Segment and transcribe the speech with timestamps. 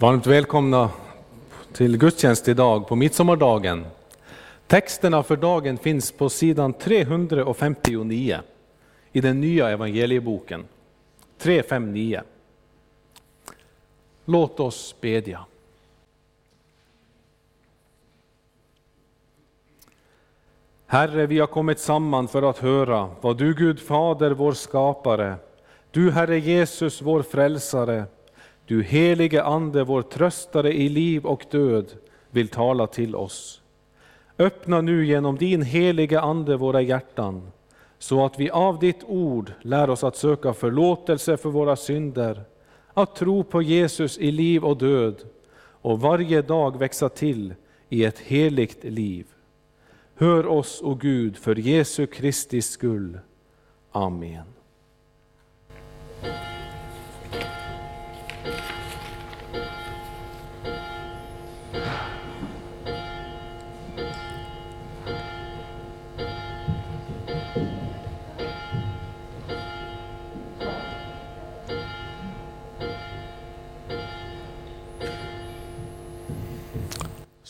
[0.00, 0.90] Varmt välkomna
[1.72, 3.86] till gudstjänst idag på midsommardagen.
[4.66, 8.40] Texterna för dagen finns på sidan 359
[9.12, 10.64] i den nya evangelieboken.
[11.38, 12.22] 359.
[14.24, 15.44] Låt oss bedja.
[20.86, 25.36] Herre, vi har kommit samman för att höra vad du Gud Fader, vår skapare,
[25.90, 28.04] du Herre Jesus, vår frälsare,
[28.68, 31.92] du helige Ande, vår tröstare i liv och död,
[32.30, 33.62] vill tala till oss.
[34.38, 37.50] Öppna nu genom din helige Ande våra hjärtan,
[37.98, 42.42] så att vi av ditt ord lär oss att söka förlåtelse för våra synder,
[42.94, 45.16] att tro på Jesus i liv och död
[45.60, 47.54] och varje dag växa till
[47.88, 49.26] i ett heligt liv.
[50.14, 53.18] Hör oss, o Gud, för Jesu Kristi skull.
[53.92, 54.44] Amen.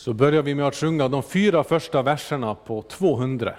[0.09, 3.55] Så börjar vi med att sjunga de fyra första verserna på 200.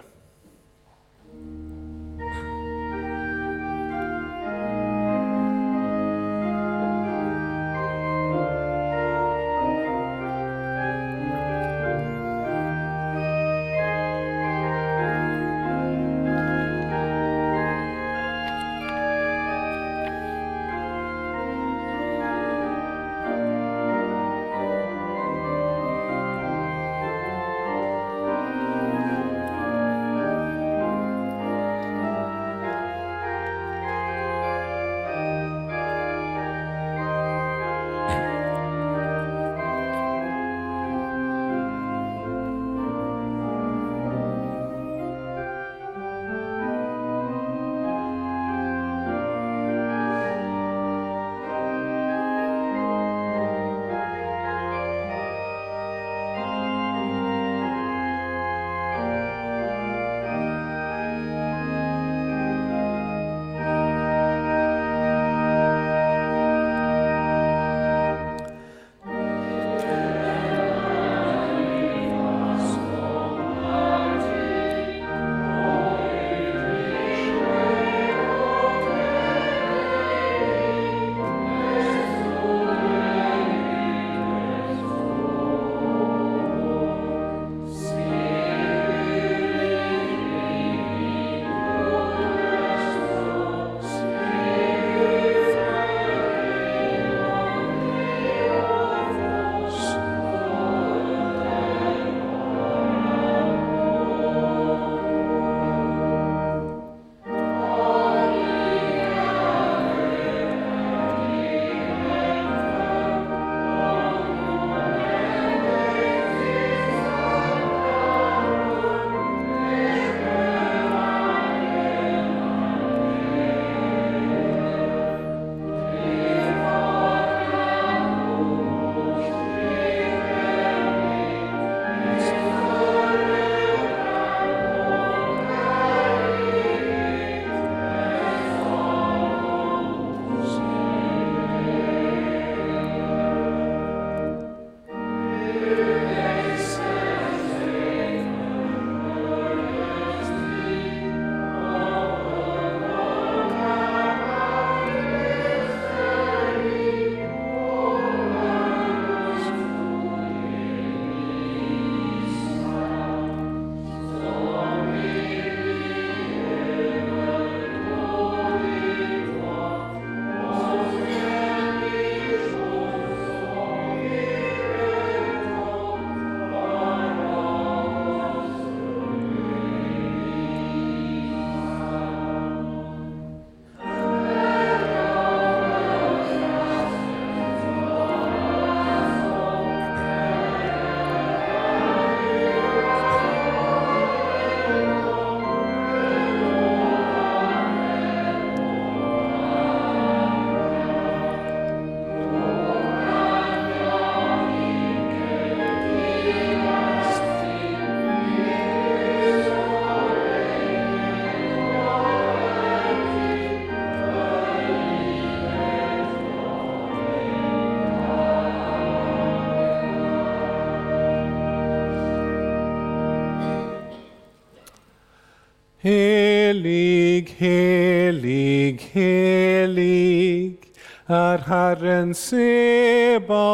[231.51, 233.49] Herren Sebaot.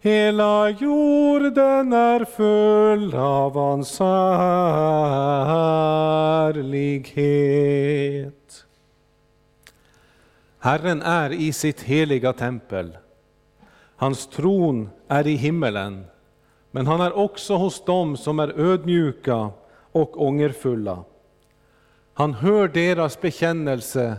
[0.00, 4.64] Hela jorden är full av hans härlighet.
[10.58, 12.96] Herren är i sitt heliga tempel.
[13.96, 16.06] Hans tron är i himmelen,
[16.70, 19.50] men han är också hos dem som är ödmjuka
[19.92, 21.04] och ångerfulla.
[22.14, 24.16] Han hör deras bekännelse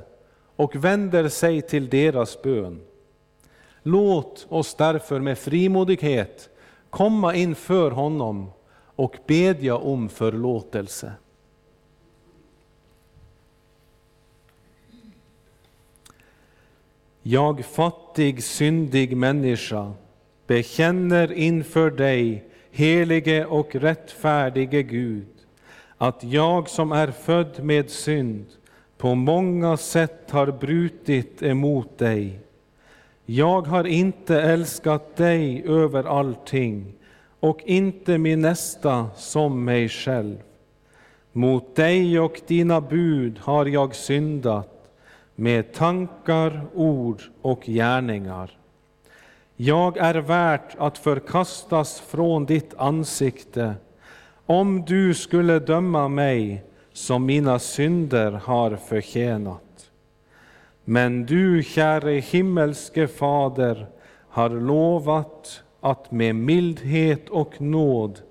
[0.55, 2.81] och vänder sig till deras bön.
[3.83, 6.49] Låt oss därför med frimodighet
[6.89, 8.51] komma inför honom
[8.95, 11.11] och bedja om förlåtelse.
[17.21, 19.93] Jag fattig, syndig människa
[20.47, 25.27] bekänner inför dig, helige och rättfärdige Gud,
[25.97, 28.45] att jag som är född med synd
[29.05, 32.39] på många sätt har brutit emot dig.
[33.25, 36.93] Jag har inte älskat dig över allting
[37.39, 40.37] och inte min nästa som mig själv.
[41.31, 44.89] Mot dig och dina bud har jag syndat
[45.35, 48.57] med tankar, ord och gärningar.
[49.55, 53.75] Jag är värt att förkastas från ditt ansikte
[54.45, 56.63] om du skulle döma mig
[56.95, 59.91] som mina synder har förtjänat.
[60.85, 63.87] Men du, käre himmelske Fader,
[64.29, 68.21] har lovat att med mildhet och nåd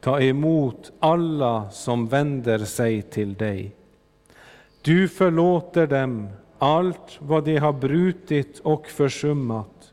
[0.00, 3.72] ta emot alla som vänder sig till dig.
[4.82, 6.28] Du förlåter dem
[6.58, 9.92] allt vad de har brutit och försummat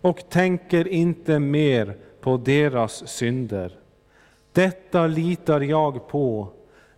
[0.00, 3.72] och tänker inte mer på deras synder.
[4.52, 6.48] Detta litar jag på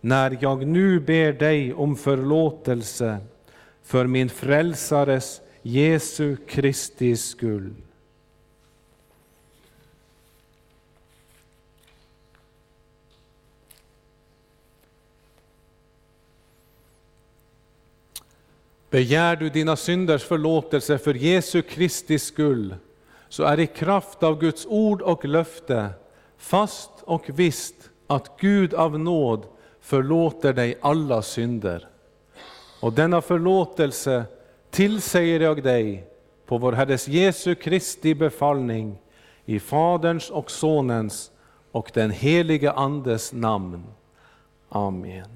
[0.05, 3.17] när jag nu ber dig om förlåtelse
[3.83, 7.73] för min frälsares Jesu Kristi skull.
[18.89, 22.75] Begär du dina synders förlåtelse för Jesu Kristi skull,
[23.29, 25.89] så är i kraft av Guds ord och löfte
[26.37, 29.45] fast och visst att Gud av nåd
[29.85, 31.87] förlåter dig alla synder.
[32.79, 34.25] Och denna förlåtelse
[34.69, 36.07] tillsäger jag dig
[36.45, 38.97] på vår Herres Jesu Kristi befallning
[39.45, 41.31] i Faderns och Sonens
[41.71, 43.83] och den helige Andes namn.
[44.69, 45.29] Amen.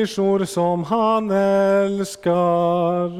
[0.00, 3.10] Människor som han älskar.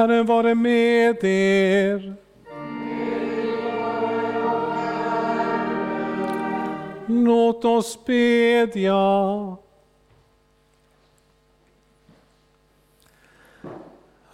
[0.00, 2.14] Herren vare med er.
[7.06, 9.56] Låt oss bedja.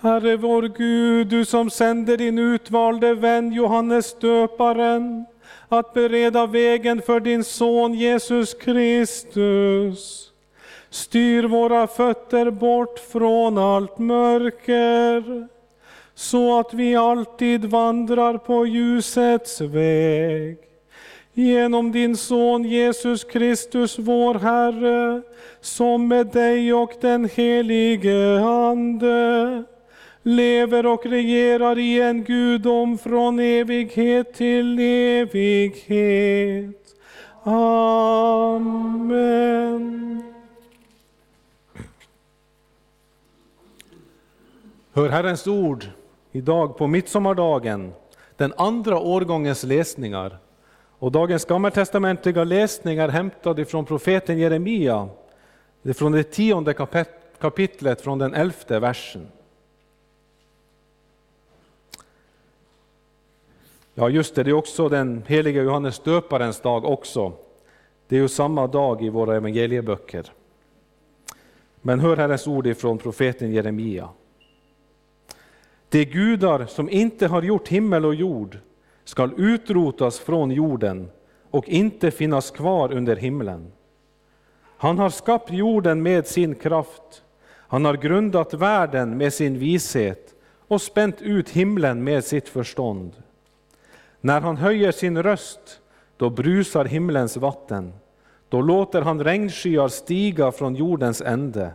[0.01, 5.27] Herre vår Gud, du som sänder din utvalde vän Johannes döparen
[5.69, 10.33] att bereda vägen för din son Jesus Kristus.
[10.91, 15.56] Styr våra fötter bort från allt mörker,
[16.17, 20.57] så att vi alltid vandrar på ljusets väg.
[21.33, 25.23] Genom din son Jesus Kristus, vår Herre,
[25.61, 29.65] som med dig och den helige Ande
[30.23, 36.95] lever och regerar i en gudom från evighet till evighet.
[37.43, 39.03] Amen.
[44.93, 45.87] Hör Herrens ord
[46.37, 47.93] idag på midsommardagen,
[48.37, 50.39] den andra årgångens läsningar.
[50.99, 55.09] Och dagens gammaltestamentliga läsning är hämtad från profeten Jeremia,
[55.95, 56.75] från det tionde
[57.39, 59.29] kapitlet, från den elfte versen.
[63.95, 67.33] Ja, just det, det är också den heliga Johannes döparens dag också.
[68.09, 70.33] Det är ju samma dag i våra evangelieböcker.
[71.83, 74.09] Men hör Herrens ord ifrån profeten Jeremia.
[75.89, 78.59] De gudar som inte har gjort himmel och jord
[79.05, 81.11] skall utrotas från jorden
[81.51, 83.73] och inte finnas kvar under himlen.
[84.77, 87.23] Han har skapat jorden med sin kraft,
[87.69, 90.35] han har grundat världen med sin vishet
[90.69, 93.13] och spänt ut himlen med sitt förstånd.
[94.21, 95.81] När han höjer sin röst,
[96.17, 97.93] då brusar himlens vatten,
[98.49, 101.71] då låter han regnskyar stiga från jordens ände.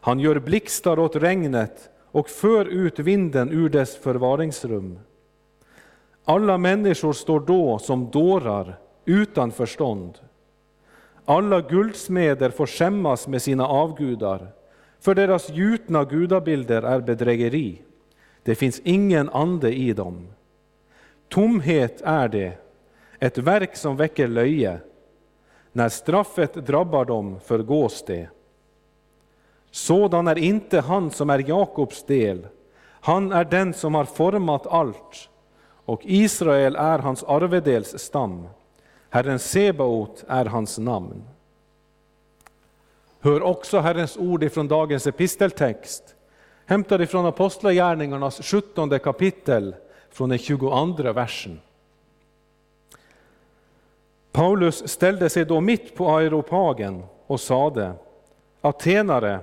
[0.00, 4.98] Han gör blixtar åt regnet och för ut vinden ur dess förvaringsrum.
[6.24, 10.18] Alla människor står då som dårar utan förstånd.
[11.24, 14.48] Alla guldsmeder får skämmas med sina avgudar,
[15.00, 17.82] för deras gjutna gudabilder är bedrägeri.
[18.42, 20.28] Det finns ingen ande i dem.
[21.28, 22.52] Tomhet är det,
[23.18, 24.78] ett verk som väcker löje.
[25.72, 28.28] När straffet drabbar dem förgås det.
[29.74, 32.46] Sådan är inte han som är Jakobs del.
[33.00, 35.28] Han är den som har format allt,
[35.84, 38.46] och Israel är hans arvedels stam.
[39.10, 41.24] Herren Sebaot är hans namn.
[43.20, 46.14] Hör också Herrens ord ifrån dagens episteltext,
[46.66, 49.74] hämtad ifrån Apostlagärningarnas 17 kapitel,
[50.10, 51.60] från den 22 versen.
[54.32, 57.92] Paulus ställde sig då mitt på aeropagen och sade,
[58.60, 59.40] Atenare,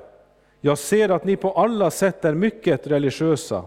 [0.62, 3.66] jag ser att ni på alla sätt är mycket religiösa.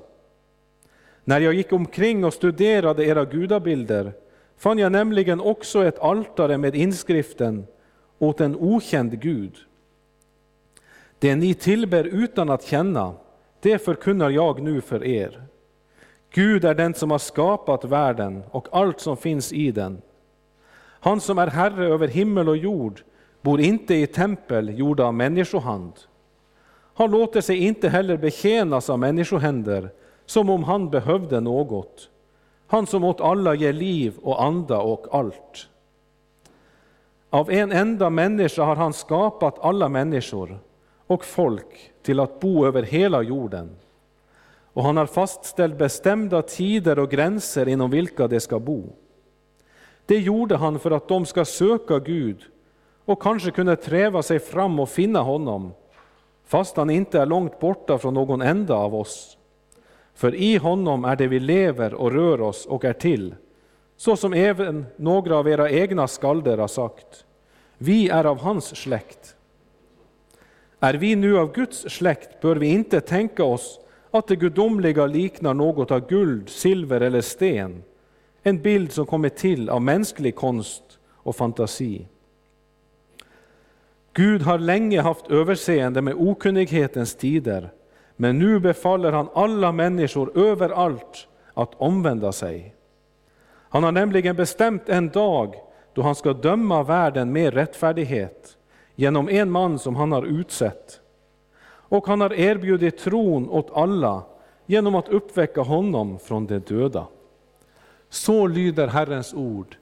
[1.24, 4.12] När jag gick omkring och studerade era gudabilder
[4.56, 7.66] fann jag nämligen också ett altare med inskriften
[8.18, 9.56] åt en okänd Gud.
[11.18, 13.14] Det ni tillber utan att känna,
[13.60, 15.42] det förkunnar jag nu för er.
[16.30, 20.02] Gud är den som har skapat världen och allt som finns i den.
[21.00, 23.02] Han som är Herre över himmel och jord
[23.42, 25.92] bor inte i tempel gjorda av människohand.
[26.94, 29.90] Han låter sig inte heller betjänas av människohänder
[30.26, 32.10] som om han behövde något.
[32.66, 35.68] Han som åt alla ger liv och anda och allt.
[37.30, 40.58] Av en enda människa har han skapat alla människor
[41.06, 43.76] och folk till att bo över hela jorden.
[44.72, 48.84] Och han har fastställt bestämda tider och gränser inom vilka de ska bo.
[50.06, 52.42] Det gjorde han för att de ska söka Gud
[53.04, 55.72] och kanske kunna träva sig fram och finna honom,
[56.44, 59.38] fast han inte är långt borta från någon enda av oss.
[60.14, 63.34] För i honom är det vi lever och rör oss och är till,
[63.96, 67.24] så som även några av era egna skalder har sagt.
[67.78, 69.36] Vi är av hans släkt.
[70.80, 75.54] Är vi nu av Guds släkt bör vi inte tänka oss att det gudomliga liknar
[75.54, 77.82] något av guld, silver eller sten,
[78.42, 82.06] en bild som kommit till av mänsklig konst och fantasi.
[84.14, 87.72] Gud har länge haft överseende med okunnighetens tider,
[88.16, 92.74] men nu befaller han alla människor överallt att omvända sig.
[93.68, 95.54] Han har nämligen bestämt en dag
[95.94, 98.56] då han ska döma världen med rättfärdighet
[98.94, 101.00] genom en man som han har utsett.
[101.66, 104.22] Och han har erbjudit tron åt alla
[104.66, 107.06] genom att uppväcka honom från de döda.
[108.08, 109.76] Så lyder Herrens ord.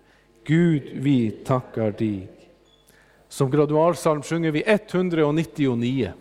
[0.45, 2.29] Gud, vi tackar dig.
[3.33, 6.13] Som gradualsalm sjunger vi 199.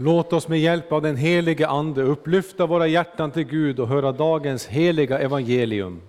[0.00, 4.12] Låt oss med hjälp av den helige Ande upplyfta våra hjärtan till Gud och höra
[4.12, 6.00] dagens heliga evangelium.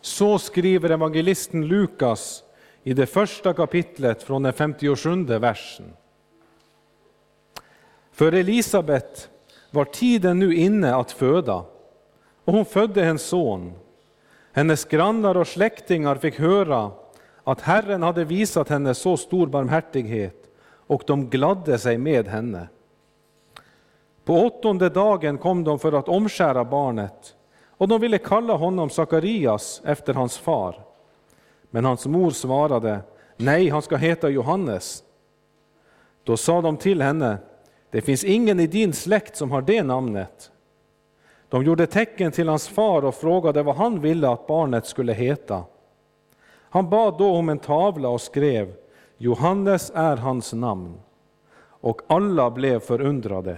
[0.00, 2.42] Så skriver evangelisten Lukas
[2.82, 5.84] i det första kapitlet från den 57 versen.
[8.12, 9.28] För Elisabet
[9.70, 11.64] var tiden nu inne att föda,
[12.44, 13.72] och hon födde en son.
[14.52, 16.90] Hennes grannar och släktingar fick höra
[17.44, 20.50] att Herren hade visat henne så stor barmhärtighet,
[20.86, 22.68] och de gladde sig med henne.
[24.24, 27.36] På åttonde dagen kom de för att omskära barnet,
[27.68, 30.84] och de ville kalla honom Sakarias efter hans far.
[31.70, 33.00] Men hans mor svarade,
[33.36, 35.04] nej, han ska heta Johannes.
[36.24, 37.38] Då sa de till henne,
[37.90, 40.50] det finns ingen i din släkt som har det namnet.
[41.48, 45.64] De gjorde tecken till hans far och frågade vad han ville att barnet skulle heta.
[46.70, 48.74] Han bad då om en tavla och skrev,
[49.16, 51.00] Johannes är hans namn.
[51.64, 53.56] Och alla blev förundrade.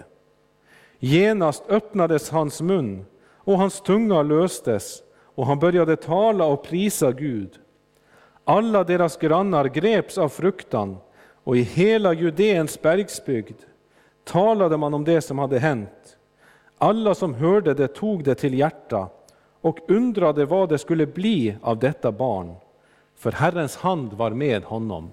[1.04, 5.02] Genast öppnades hans mun och hans tunga löstes
[5.34, 7.50] och han började tala och prisa Gud.
[8.44, 10.96] Alla deras grannar greps av fruktan
[11.44, 13.56] och i hela Judeens bergsbygd
[14.24, 16.16] talade man om det som hade hänt.
[16.78, 19.08] Alla som hörde det tog det till hjärta
[19.60, 22.54] och undrade vad det skulle bli av detta barn,
[23.16, 25.10] för Herrens hand var med honom.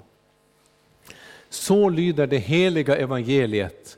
[1.50, 3.98] Så lyder det heliga evangeliet.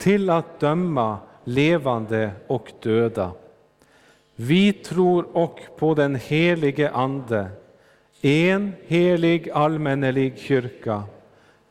[0.00, 3.32] till att döma levande och döda.
[4.36, 7.50] Vi tror och på den helige Ande,
[8.20, 11.02] en helig allmännelig kyrka,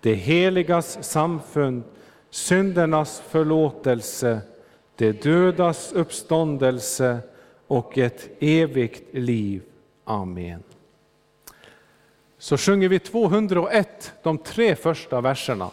[0.01, 1.83] det heligas samfund,
[2.29, 4.39] syndernas förlåtelse,
[4.95, 7.17] det dödas uppståndelse
[7.67, 9.61] och ett evigt liv.
[10.03, 10.63] Amen.
[12.37, 15.69] Så sjunger vi 201, de tre första verserna.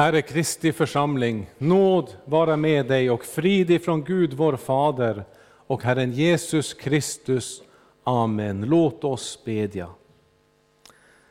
[0.00, 5.24] Käre Kristi församling, nåd vara med dig och frid ifrån Gud vår Fader
[5.66, 7.62] och Herren Jesus Kristus.
[8.04, 8.60] Amen.
[8.60, 9.88] Låt oss bedja.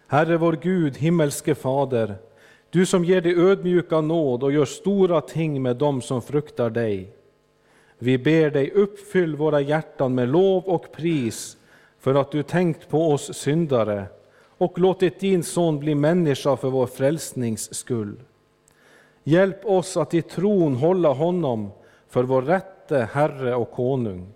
[0.07, 2.15] Herre vår Gud, himmelske Fader,
[2.69, 7.13] du som ger dig ödmjuka nåd och gör stora ting med dem som fruktar dig.
[7.99, 11.57] Vi ber dig uppfyll våra hjärtan med lov och pris
[11.99, 14.05] för att du tänkt på oss syndare
[14.57, 18.17] och låtit din son bli människa för vår frälsnings skull.
[19.29, 21.71] Hjälp oss att i tron hålla honom
[22.07, 24.33] för vår rätte Herre och konung,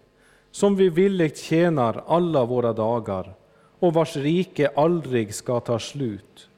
[0.51, 3.33] som vi villigt tjänar alla våra dagar
[3.79, 6.49] och vars rike aldrig ska ta slut.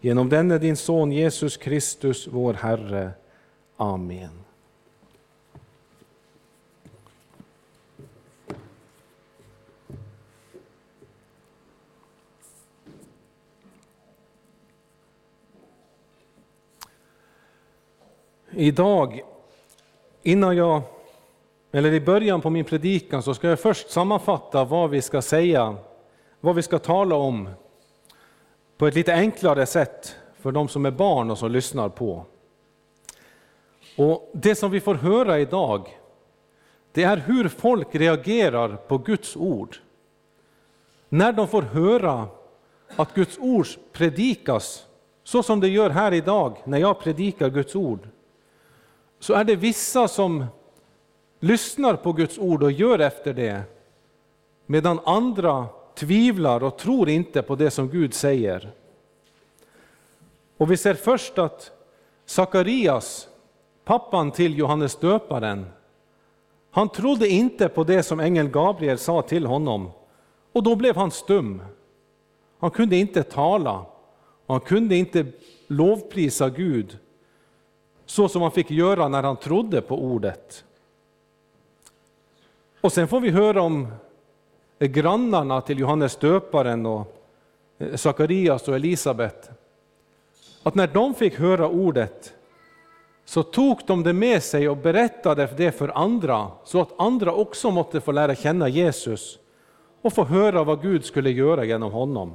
[0.00, 3.10] Genom denne din son Jesus Kristus, vår Herre.
[3.76, 4.39] Amen.
[18.54, 19.20] Idag,
[20.22, 20.82] innan jag,
[21.72, 25.76] eller i början på min predikan, så ska jag först sammanfatta vad vi ska säga,
[26.40, 27.48] vad vi ska tala om
[28.76, 32.24] på ett lite enklare sätt för de som är barn och som lyssnar på.
[33.96, 35.98] Och Det som vi får höra idag,
[36.92, 39.76] det är hur folk reagerar på Guds ord.
[41.08, 42.28] När de får höra
[42.96, 44.86] att Guds ord predikas,
[45.24, 48.08] så som det gör här idag när jag predikar Guds ord,
[49.20, 50.44] så är det vissa som
[51.40, 53.62] lyssnar på Guds ord och gör efter det,
[54.66, 58.72] medan andra tvivlar och tror inte på det som Gud säger.
[60.56, 61.72] Och vi ser först att
[62.24, 63.28] Sakarias,
[63.84, 65.66] pappan till Johannes döparen,
[66.70, 69.90] han trodde inte på det som ängeln Gabriel sa till honom,
[70.52, 71.62] och då blev han stum.
[72.58, 73.86] Han kunde inte tala,
[74.46, 75.26] han kunde inte
[75.66, 76.98] lovprisa Gud
[78.10, 80.64] så som han fick göra när han trodde på ordet.
[82.80, 83.88] Och sen får vi höra om
[84.78, 87.16] grannarna till Johannes döparen och
[87.78, 89.50] eh, Sakarias och Elisabet.
[90.62, 92.34] Att när de fick höra ordet
[93.24, 97.70] så tog de det med sig och berättade det för andra så att andra också
[97.70, 99.38] måtte få lära känna Jesus
[100.02, 102.32] och få höra vad Gud skulle göra genom honom.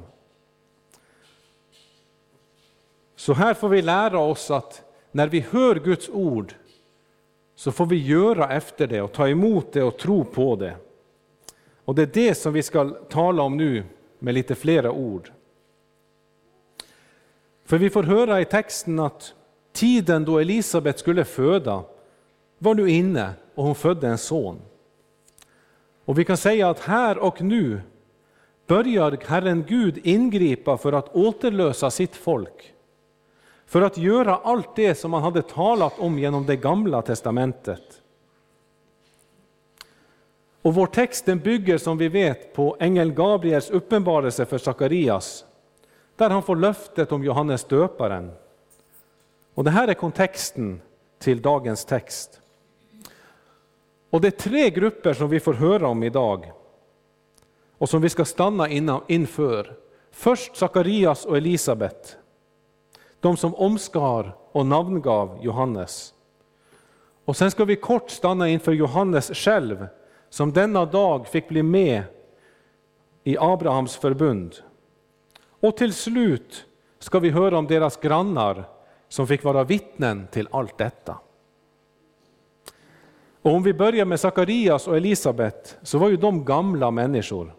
[3.16, 4.85] Så här får vi lära oss att
[5.16, 6.54] när vi hör Guds ord
[7.54, 10.76] så får vi göra efter det och ta emot det och tro på det.
[11.84, 13.84] Och det är det som vi ska tala om nu
[14.18, 15.32] med lite flera ord.
[17.64, 19.34] För vi får höra i texten att
[19.72, 21.84] tiden då Elisabet skulle föda
[22.58, 24.58] var nu inne och hon födde en son.
[26.04, 27.80] Och vi kan säga att här och nu
[28.66, 32.75] börjar Herren Gud ingripa för att återlösa sitt folk
[33.66, 38.02] för att göra allt det som man hade talat om genom det gamla testamentet.
[40.62, 45.44] Och vår text den bygger som vi vet på ängeln Gabriels uppenbarelse för Sakarias,
[46.16, 48.32] där han får löftet om Johannes döparen.
[49.54, 50.80] Och det här är kontexten
[51.18, 52.40] till dagens text.
[54.10, 56.52] Och det är tre grupper som vi får höra om idag
[57.78, 58.68] och som vi ska stanna
[59.08, 59.76] inför.
[60.10, 62.18] Först Sakarias och Elisabet
[63.20, 66.14] de som omskar och namngav Johannes.
[67.24, 69.86] Och sen ska vi kort stanna inför Johannes själv,
[70.30, 72.02] som denna dag fick bli med
[73.24, 74.54] i Abrahams förbund.
[75.60, 76.66] Och till slut
[76.98, 78.64] ska vi höra om deras grannar
[79.08, 81.18] som fick vara vittnen till allt detta.
[83.42, 87.54] Och om vi börjar med Sakarias och Elisabet så var ju de gamla människor.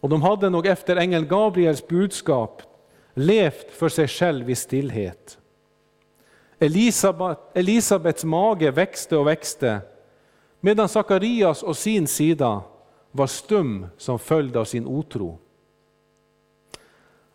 [0.00, 2.62] Och de hade nog efter ängeln Gabriels budskap
[3.14, 5.38] levt för sig själv i stillhet.
[7.54, 9.80] Elisabets mage växte och växte,
[10.60, 12.62] medan Sakarias å sin sida
[13.10, 15.38] var stum som följd av sin otro.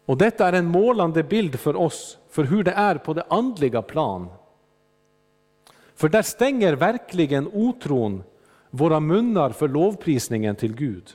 [0.06, 3.82] Och Detta är en målande bild för oss för hur det är på det andliga
[3.82, 4.28] plan.
[5.96, 8.24] För där stänger verkligen otron
[8.70, 11.10] våra munnar för lovprisningen till Gud.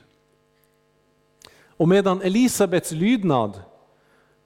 [1.77, 3.61] Och medan Elisabets lydnad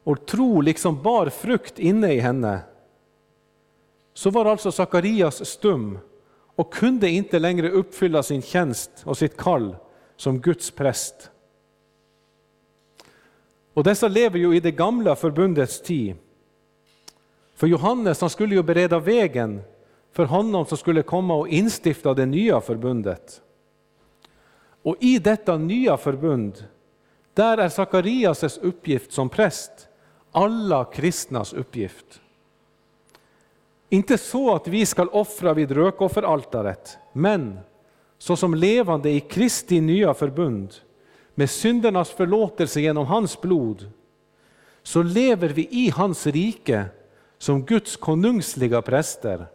[0.03, 2.59] och tro liksom bar frukt inne i henne,
[4.13, 5.99] så var alltså Sakarias stum
[6.55, 9.75] och kunde inte längre uppfylla sin tjänst och sitt kall
[10.15, 11.31] som Guds präst.
[13.73, 16.15] Och dessa lever ju i det gamla förbundets tid.
[17.55, 19.61] För Johannes han skulle ju bereda vägen
[20.11, 23.41] för honom som skulle komma och instifta det nya förbundet.
[24.83, 26.65] Och i detta nya förbund,
[27.33, 29.88] där är Sakarias uppgift som präst
[30.31, 32.21] alla kristnas uppgift.
[33.89, 37.59] Inte så att vi skall offra vid rökofferaltaret, men
[38.17, 40.73] såsom levande i Kristi nya förbund,
[41.35, 43.91] med syndernas förlåtelse genom hans blod,
[44.83, 46.85] så lever vi i hans rike
[47.37, 49.45] som Guds konungsliga präster.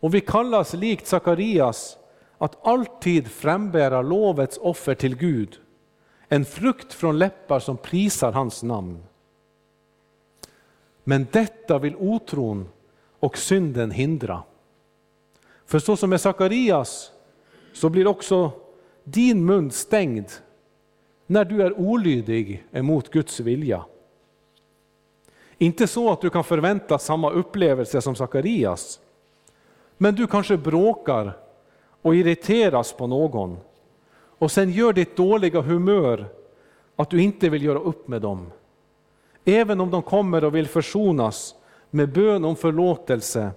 [0.00, 1.98] Och vi kallas likt Sakarias
[2.38, 5.60] att alltid frambära lovets offer till Gud,
[6.28, 9.02] en frukt från läppar som prisar hans namn.
[11.08, 12.68] Men detta vill otron
[13.18, 14.42] och synden hindra.
[15.66, 17.12] För så som med Sakarias
[17.72, 18.50] så blir också
[19.04, 20.26] din mun stängd
[21.26, 23.84] när du är olydig emot Guds vilja.
[25.58, 29.00] Inte så att du kan förvänta samma upplevelse som Sakarias,
[29.96, 31.32] men du kanske bråkar
[32.02, 33.56] och irriteras på någon
[34.38, 36.26] och sen gör ditt dåliga humör
[36.96, 38.50] att du inte vill göra upp med dem.
[39.48, 41.54] Även om de kommer och vill försonas
[41.90, 43.50] med bön om förlåtelse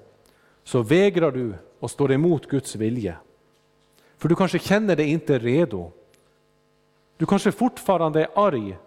[0.64, 3.16] så vägrar du och står emot Guds vilja.
[4.18, 5.92] För du kanske känner dig inte redo.
[7.18, 8.78] Du kanske fortfarande är arg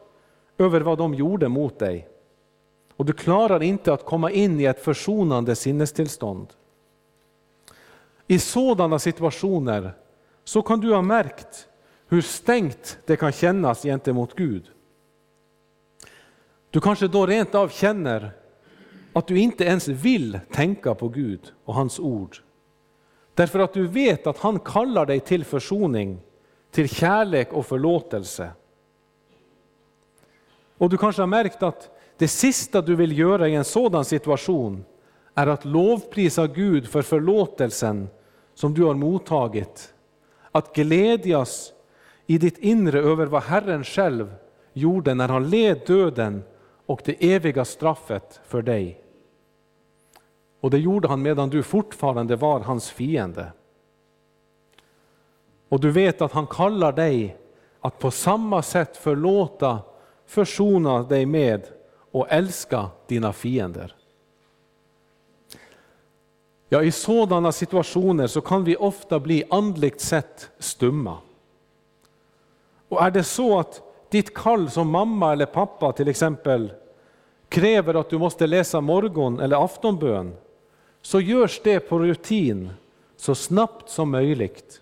[0.59, 2.09] över vad de gjorde mot dig.
[2.97, 6.47] Och du klarar inte att komma in i ett försonande sinnestillstånd.
[8.27, 9.93] I sådana situationer
[10.45, 11.69] så kan du ha märkt
[12.09, 14.71] hur stängt det kan kännas gentemot Gud.
[16.75, 18.33] Du kanske då rent av känner
[19.13, 22.37] att du inte ens vill tänka på Gud och hans ord.
[23.35, 26.21] Därför att du vet att han kallar dig till försoning,
[26.71, 28.51] till kärlek och förlåtelse.
[30.79, 34.85] Och du kanske har märkt att det sista du vill göra i en sådan situation
[35.35, 38.09] är att lovprisa Gud för förlåtelsen
[38.55, 39.95] som du har mottagit.
[40.53, 41.73] Att glädjas
[42.27, 44.35] i ditt inre över vad Herren själv
[44.73, 46.43] gjorde när han led döden
[46.87, 49.01] och det eviga straffet för dig.
[50.61, 53.53] Och det gjorde han medan du fortfarande var hans fiende.
[55.69, 57.37] Och du vet att han kallar dig
[57.81, 59.79] att på samma sätt förlåta,
[60.27, 61.67] försona dig med
[62.11, 63.95] och älska dina fiender.
[66.69, 71.19] Ja, i sådana situationer så kan vi ofta bli andligt sett stumma.
[72.89, 73.83] Och är det så att
[74.15, 76.73] ditt kall som mamma eller pappa till exempel
[77.49, 80.35] kräver att du måste läsa morgon eller aftonbön,
[81.03, 82.71] så görs det på rutin
[83.17, 84.81] så snabbt som möjligt.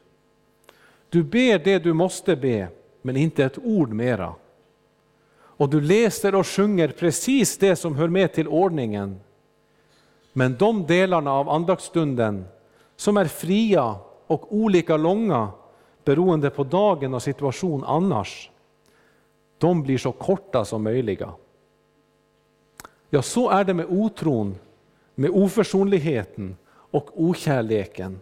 [1.09, 2.68] Du ber det du måste be,
[3.03, 4.35] men inte ett ord mera.
[5.35, 9.20] Och du läser och sjunger precis det som hör med till ordningen.
[10.33, 12.45] Men de delarna av andaktsstunden
[12.97, 15.49] som är fria och olika långa
[16.05, 18.51] beroende på dagen och situation annars,
[19.63, 21.33] de blir så korta som möjliga.
[23.11, 24.55] Ja, så är det med otron,
[25.15, 28.21] med oförsonligheten och okärleken.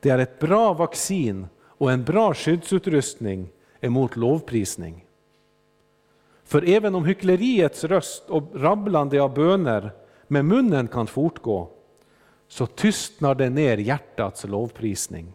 [0.00, 3.48] Det är ett bra vaccin och en bra skyddsutrustning
[3.80, 5.04] emot lovprisning.
[6.44, 9.90] För även om hyckleriets röst och rabblande av böner
[10.26, 11.68] med munnen kan fortgå,
[12.48, 15.32] så tystnar det ner hjärtats lovprisning.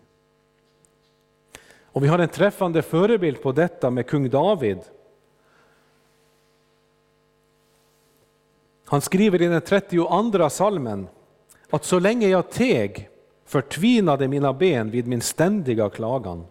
[1.83, 4.79] Och vi har en träffande förebild på detta med kung David.
[8.85, 11.07] Han skriver i den 32 salmen
[11.69, 13.09] att så länge jag teg
[13.45, 16.45] förtvinade mina ben vid min ständiga klagan.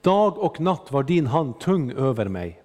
[0.00, 2.62] Dag och natt var din hand tung över mig.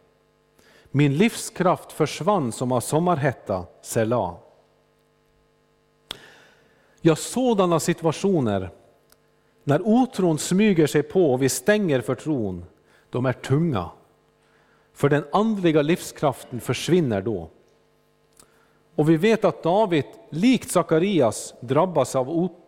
[0.91, 4.35] Min livskraft försvann som av sommarhetta, Selah.
[7.01, 8.69] Ja, sådana situationer,
[9.63, 12.65] när otron smyger sig på och vi stänger för tron,
[13.09, 13.89] de är tunga.
[14.93, 17.49] För den andliga livskraften försvinner då.
[18.99, 21.53] Och vi vet att David, likt Sakarias,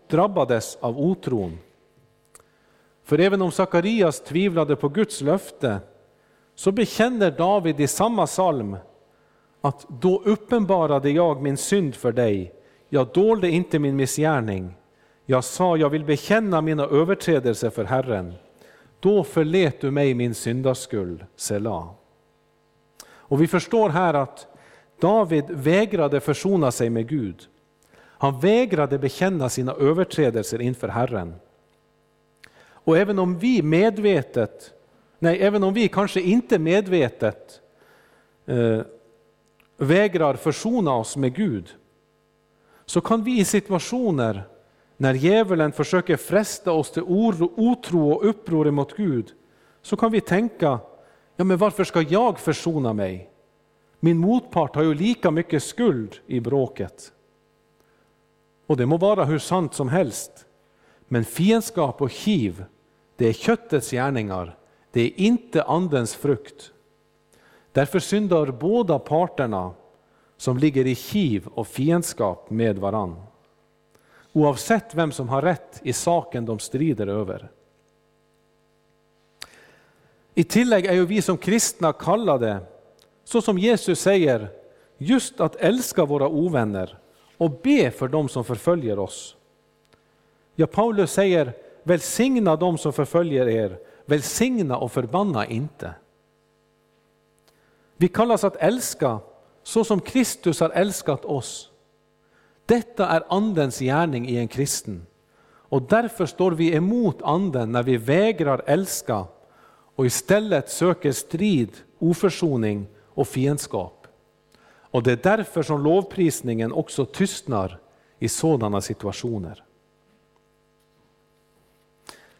[0.07, 1.59] drabbades av otron.
[3.03, 5.79] För även om Sakarias tvivlade på Guds löfte,
[6.55, 8.77] så bekänner David i samma psalm
[9.61, 12.53] att då uppenbarade jag min synd för dig,
[12.89, 14.75] jag dolde inte min missgärning.
[15.25, 18.33] Jag sa, jag vill bekänna mina överträdelser för Herren.
[18.99, 21.89] Då förlet du mig min syndaskuld, Selah.
[23.07, 24.47] Och vi förstår här att
[25.01, 27.47] David vägrade försona sig med Gud.
[27.97, 31.35] Han vägrade bekänna sina överträdelser inför Herren.
[32.61, 34.73] Och även om vi medvetet,
[35.19, 37.61] nej även om vi kanske inte medvetet
[38.45, 38.81] eh,
[39.77, 41.75] vägrar försona oss med Gud,
[42.85, 44.43] så kan vi i situationer
[44.97, 49.31] när djävulen försöker fresta oss till oro, otro och uppror mot Gud,
[49.81, 50.79] så kan vi tänka,
[51.35, 53.30] ja men varför ska jag försona mig?
[54.03, 57.13] Min motpart har ju lika mycket skuld i bråket.
[58.67, 60.45] Och det må vara hur sant som helst.
[61.07, 62.65] Men fiendskap och kiv,
[63.15, 64.57] det är köttets gärningar,
[64.91, 66.71] det är inte andens frukt.
[67.71, 69.73] Därför syndar båda parterna
[70.37, 73.23] som ligger i kiv och fiendskap med varann.
[74.33, 77.51] Oavsett vem som har rätt i saken de strider över.
[80.33, 82.59] I tillägg är ju vi som kristna kallade,
[83.23, 84.49] så som Jesus säger,
[84.97, 86.97] just att älska våra ovänner
[87.37, 89.35] och be för dem som förföljer oss.
[90.55, 91.53] Ja, Paulus säger,
[91.83, 95.93] välsigna dem som förföljer er, välsigna och förbanna inte.
[97.97, 99.19] Vi kallas att älska
[99.63, 101.71] så som Kristus har älskat oss.
[102.65, 105.05] Detta är Andens gärning i en kristen.
[105.43, 109.25] Och därför står vi emot Anden när vi vägrar älska
[109.95, 111.69] och istället söker strid,
[111.99, 114.07] oförsoning och fiendskap.
[114.63, 117.79] Och det är därför som lovprisningen också tystnar
[118.19, 119.63] i sådana situationer.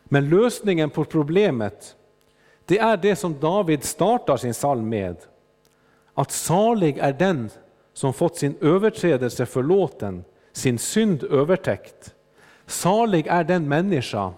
[0.04, 1.96] Men lösningen på problemet,
[2.66, 5.18] det är det som David startar sin psalm med.
[6.14, 7.50] Att salig är den
[7.94, 12.16] som fått sin överträdelse förlåten, sin synd övertäckt.
[12.66, 14.34] Salig är den människa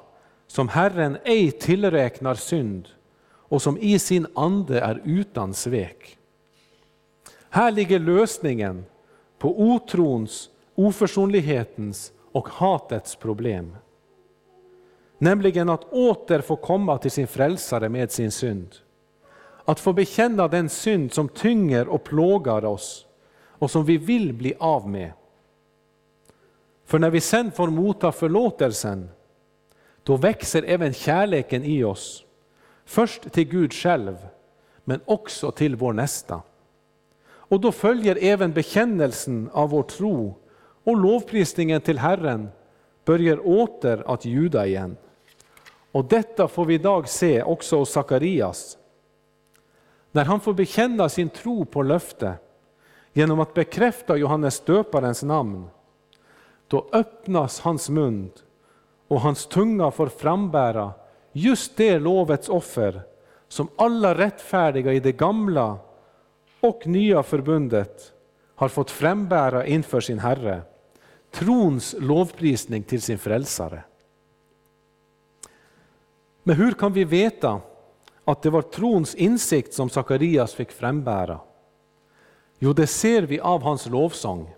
[0.47, 2.87] som Herren ej tillräknar synd
[3.25, 6.17] och som i sin ande är utan svek.
[7.53, 8.85] Här ligger lösningen
[9.37, 13.75] på otrons, oförsonlighetens och hatets problem.
[15.17, 18.75] Nämligen att åter få komma till sin frälsare med sin synd.
[19.65, 23.05] Att få bekänna den synd som tynger och plågar oss
[23.47, 25.11] och som vi vill bli av med.
[26.85, 29.09] För när vi sen får motta förlåtelsen,
[30.03, 32.25] då växer även kärleken i oss.
[32.85, 34.27] Först till Gud själv,
[34.83, 36.41] men också till vår nästa.
[37.53, 40.35] Och då följer även bekännelsen av vår tro
[40.83, 42.49] och lovprisningen till Herren
[43.05, 44.97] börjar åter att ljuda igen.
[45.91, 48.77] Och detta får vi idag se också hos Sakarias.
[50.11, 52.33] När han får bekänna sin tro på löfte
[53.13, 55.67] genom att bekräfta Johannes döparens namn,
[56.67, 58.31] då öppnas hans mun
[59.07, 60.91] och hans tunga får frambära
[61.31, 63.01] just det lovets offer
[63.47, 65.77] som alla rättfärdiga i det gamla
[66.63, 68.13] och nya förbundet
[68.55, 70.61] har fått frambära inför sin Herre.
[71.31, 73.83] Trons lovprisning till sin frälsare.
[76.43, 77.61] Men hur kan vi veta
[78.25, 81.39] att det var trons insikt som Sakarias fick frambära?
[82.59, 84.53] Jo, det ser vi av hans lovsång.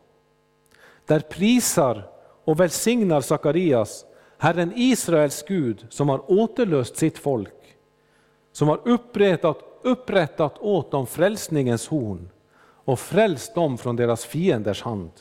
[1.05, 2.09] Där prisar
[2.43, 4.05] och välsignar Sakarias
[4.37, 7.77] Herren Israels Gud som har återlöst sitt folk,
[8.51, 12.29] som har upprättat, upprättat åt dem frälsningens horn
[12.85, 15.11] och frälst dem från deras fienders hand.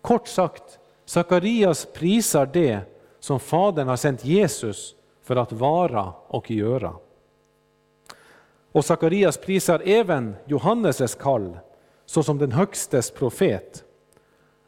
[0.00, 2.80] Kort sagt, Sakarias prisar det
[3.20, 6.94] som Fadern har sänt Jesus för att vara och göra.
[8.72, 11.58] Och Sakarias prisar även Johannes kall
[12.06, 13.84] såsom den högstes profet.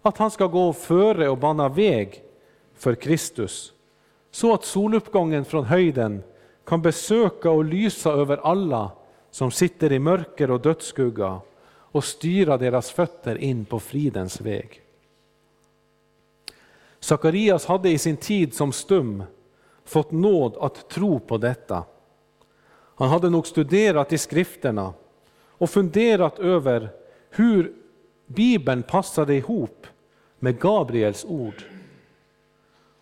[0.02, 2.22] Att han ska gå före och bana väg
[2.74, 3.72] för Kristus,
[4.30, 6.22] så att soluppgången från höjden
[6.66, 8.90] kan besöka och lysa över alla
[9.30, 14.82] som sitter i mörker och dödsskugga och styra deras fötter in på fridens väg.
[17.00, 19.24] Sakarias hade i sin tid som stum
[19.84, 21.84] fått nåd att tro på detta.
[22.94, 24.94] Han hade nog studerat i skrifterna
[25.50, 26.90] och funderat över
[27.30, 27.72] hur
[28.26, 29.86] Bibeln passade ihop
[30.38, 31.64] med Gabriels ord.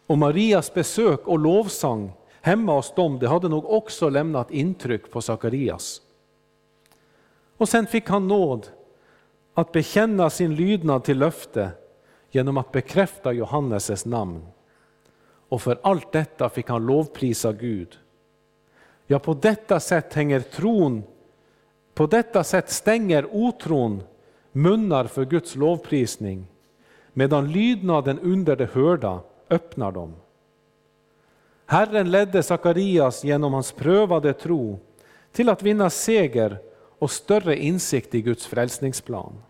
[0.06, 2.12] Och Marias besök och lovsång
[2.44, 6.02] hemma hos dem, det hade nog också lämnat intryck på Sakarias.
[7.56, 8.68] Och sen fick han nåd
[9.54, 11.70] att bekänna sin lydnad till löfte
[12.30, 14.46] genom att bekräfta Johannes namn.
[15.48, 17.98] Och för allt detta fick han lovprisa Gud.
[19.06, 21.02] Ja, på detta sätt hänger tron,
[21.94, 24.02] på detta sätt stänger otron
[24.52, 26.46] munnar för Guds lovprisning,
[27.12, 29.20] medan lydnaden under det hörda
[29.50, 30.14] öppnar dem.
[31.66, 34.78] Herren ledde Sakarias genom hans prövade tro
[35.32, 36.58] till att vinna seger
[36.98, 39.42] och större insikt i Guds frälsningsplan.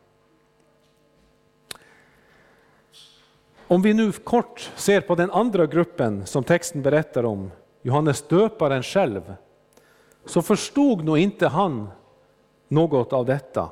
[3.66, 7.50] Om vi nu kort ser på den andra gruppen som texten berättar om,
[7.82, 9.34] Johannes döparen själv,
[10.24, 11.88] så förstod nog inte han
[12.68, 13.70] något av detta.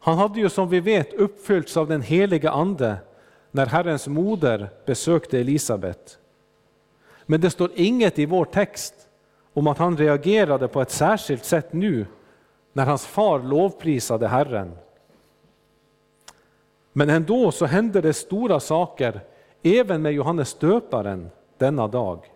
[0.00, 2.96] Han hade ju som vi vet uppfyllts av den heliga Ande
[3.50, 6.18] när Herrens moder besökte Elisabet.
[7.30, 8.94] Men det står inget i vår text
[9.52, 12.06] om att han reagerade på ett särskilt sätt nu
[12.72, 14.72] när hans far lovprisade Herren.
[16.92, 19.20] Men ändå så hände det stora saker
[19.62, 22.32] även med Johannes döparen denna dag.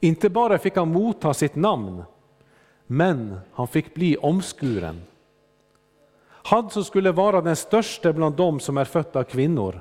[0.00, 2.04] Inte bara fick han motta sitt namn,
[2.86, 5.02] men han fick bli omskuren.
[6.26, 9.80] Han som skulle vara den största bland dem som är födda av kvinnor.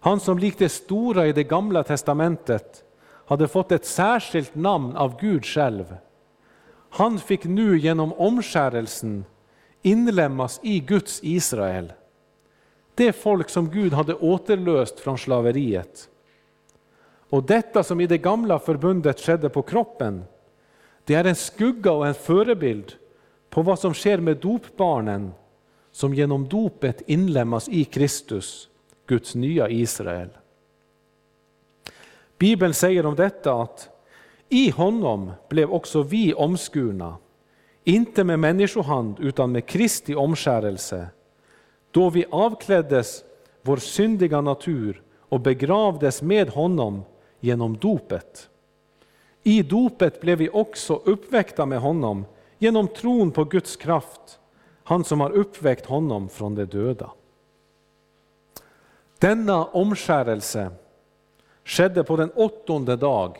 [0.00, 2.84] Han som likt det stora i det gamla testamentet
[3.26, 5.96] hade fått ett särskilt namn av Gud själv.
[6.90, 9.24] Han fick nu genom omskärelsen
[9.82, 11.92] inlemmas i Guds Israel.
[12.94, 16.08] Det folk som Gud hade återlöst från slaveriet.
[17.30, 20.24] Och detta som i det gamla förbundet skedde på kroppen,
[21.04, 22.92] det är en skugga och en förebild
[23.50, 25.32] på vad som sker med dopbarnen
[25.92, 28.68] som genom dopet inlemmas i Kristus,
[29.10, 30.28] Guds nya Israel.
[32.38, 33.88] Bibeln säger om detta att
[34.48, 37.16] i honom blev också vi omskurna,
[37.84, 41.08] inte med människohand utan med Kristi omskärelse,
[41.90, 43.24] då vi avkläddes
[43.62, 47.02] vår syndiga natur och begravdes med honom
[47.40, 48.48] genom dopet.
[49.42, 52.24] I dopet blev vi också uppväckta med honom
[52.58, 54.38] genom tron på Guds kraft,
[54.84, 57.10] han som har uppväckt honom från de döda.
[59.20, 60.70] Denna omskärelse
[61.64, 63.36] skedde på den åttonde dag,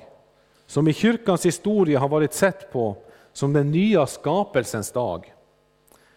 [0.66, 2.96] som i kyrkans historia har varit sett på
[3.32, 5.34] som den nya skapelsens dag.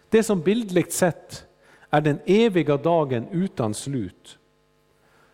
[0.09, 1.45] Det som bildligt sett
[1.89, 4.37] är den eviga dagen utan slut.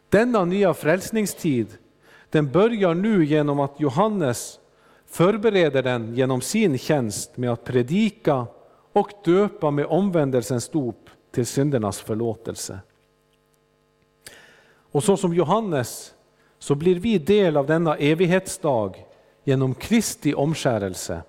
[0.09, 1.67] Denna nya frälsningstid
[2.29, 4.59] den börjar nu genom att Johannes
[5.05, 8.47] förbereder den genom sin tjänst med att predika
[8.93, 12.79] och döpa med omvändelsens dop till syndernas förlåtelse.
[14.91, 16.13] Och så som Johannes
[16.59, 19.05] så blir vi del av denna evighetsdag
[19.43, 21.21] genom Kristi omskärelse.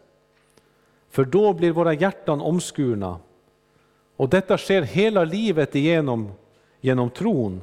[1.11, 3.19] För då blir våra hjärtan omskurna
[4.17, 6.33] och detta sker hela livet igenom
[6.81, 7.63] genom tron.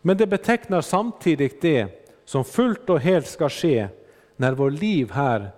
[0.00, 3.88] Men det betecknar samtidigt det som fullt och helt ska ske
[4.36, 5.50] när vårt liv här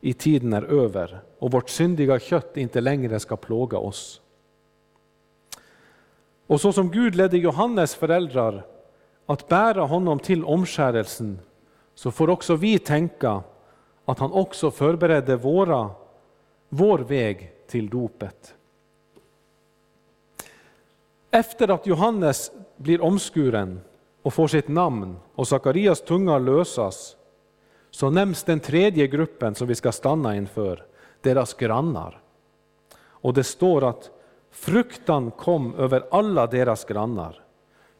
[0.00, 4.20] i tiden är över och vårt syndiga kött inte längre ska plåga oss.
[6.50, 8.66] Och så som Gud ledde Johannes föräldrar
[9.26, 11.38] att bära honom till omskärelsen
[11.94, 13.42] så får också vi tänka
[14.04, 15.90] att han också förberedde våra,
[16.68, 18.54] vår väg till dopet.
[21.30, 23.80] Efter att Johannes blir omskuren
[24.22, 27.16] och får sitt namn och Sakarias tunga lösas
[27.90, 30.84] så nämns den tredje gruppen som vi ska stanna inför,
[31.20, 32.20] deras grannar.
[32.96, 34.10] Och det står att
[34.50, 37.42] fruktan kom över alla deras grannar.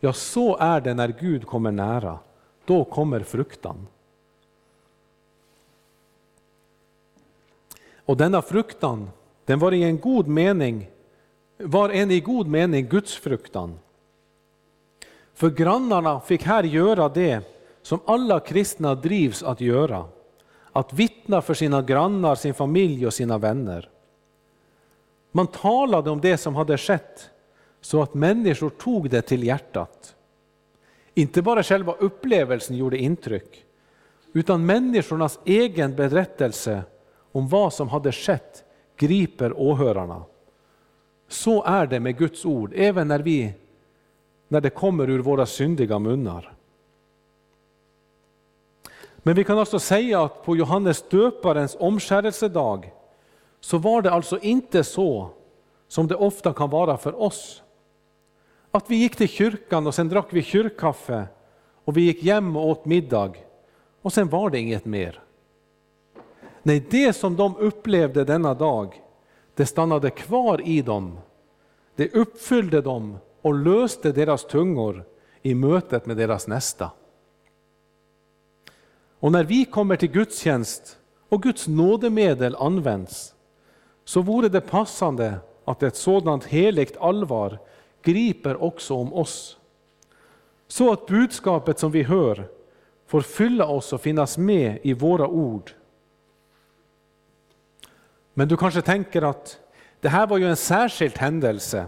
[0.00, 2.18] Ja, så är det när Gud kommer nära.
[2.64, 3.86] Då kommer fruktan.
[8.04, 9.10] Och denna fruktan,
[9.44, 10.90] den var i en god mening,
[11.58, 13.78] var en i god mening Guds fruktan.
[15.34, 17.44] För grannarna fick här göra det
[17.82, 20.04] som alla kristna drivs att göra,
[20.72, 23.89] att vittna för sina grannar, sin familj och sina vänner.
[25.32, 27.30] Man talade om det som hade skett
[27.80, 30.16] så att människor tog det till hjärtat.
[31.14, 33.64] Inte bara själva upplevelsen gjorde intryck,
[34.32, 36.82] utan människornas egen berättelse
[37.32, 38.64] om vad som hade skett
[38.96, 40.24] griper åhörarna.
[41.28, 43.54] Så är det med Guds ord, även när, vi,
[44.48, 46.52] när det kommer ur våra syndiga munnar.
[49.16, 52.92] Men vi kan alltså säga att på Johannes döparens omskärelsedag
[53.60, 55.30] så var det alltså inte så
[55.88, 57.62] som det ofta kan vara för oss.
[58.70, 61.26] Att vi gick till kyrkan och sen drack vi kyrkkaffe
[61.84, 63.32] och vi gick hem och åt middag
[64.02, 65.22] och sen var det inget mer.
[66.62, 69.02] Nej, det som de upplevde denna dag,
[69.54, 71.18] det stannade kvar i dem.
[71.96, 75.04] Det uppfyllde dem och löste deras tungor
[75.42, 76.90] i mötet med deras nästa.
[79.20, 80.98] Och när vi kommer till gudstjänst
[81.28, 83.34] och Guds nådemedel används,
[84.04, 85.34] så vore det passande
[85.64, 87.58] att ett sådant heligt allvar
[88.02, 89.58] griper också om oss.
[90.68, 92.48] Så att budskapet som vi hör
[93.06, 95.70] får fylla oss och finnas med i våra ord.
[98.34, 99.58] Men du kanske tänker att
[100.00, 101.86] det här var ju en särskild händelse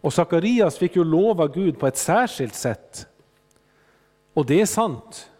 [0.00, 3.06] och Sakarias fick ju lova Gud på ett särskilt sätt.
[4.34, 5.30] Och det är sant.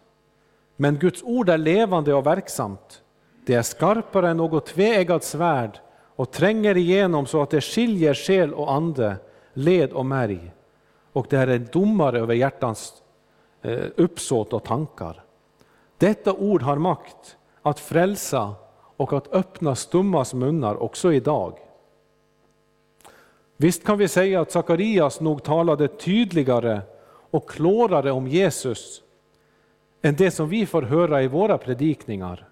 [0.76, 3.02] Men Guds ord är levande och verksamt.
[3.46, 5.78] Det är skarpare än något tveeggat svärd
[6.16, 9.16] och tränger igenom så att det skiljer själ och ande,
[9.52, 10.52] led och märg.
[11.12, 13.02] Och det är en domare över hjärtans
[13.62, 15.24] eh, uppsåt och tankar.
[15.98, 18.54] Detta ord har makt att frälsa
[18.96, 21.58] och att öppna stummas munnar också idag.
[23.56, 26.80] Visst kan vi säga att Sakarias nog talade tydligare
[27.30, 29.02] och klarare om Jesus
[30.02, 32.48] än det som vi får höra i våra predikningar.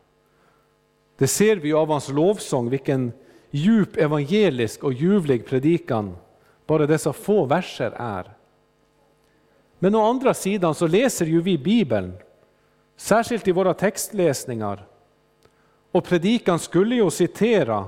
[1.16, 3.12] Det ser vi av hans lovsång, vilken
[3.50, 6.16] djup evangelisk och ljuvlig predikan
[6.66, 8.34] bara dessa få verser är.
[9.78, 12.12] Men å andra sidan så läser ju vi Bibeln,
[12.96, 14.86] särskilt i våra textläsningar.
[15.92, 17.84] Och predikan skulle ju citera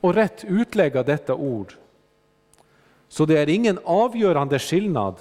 [0.00, 1.74] och rätt utlägga detta ord.
[3.08, 5.14] Så det är ingen avgörande skillnad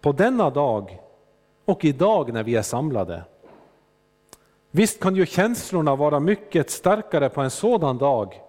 [0.00, 1.00] på denna dag
[1.64, 3.24] och idag när vi är samlade.
[4.74, 8.40] Visst kan ju känslorna vara mycket starkare på en sådan dag,